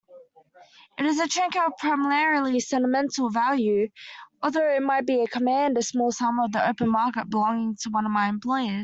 [0.97, 3.89] It's a trinket of primarily sentimental value,
[4.41, 8.11] although it might command a small sum on the open market, belonging to one of
[8.11, 8.79] my employers.